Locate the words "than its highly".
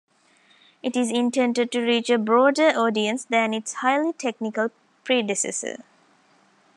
3.25-4.13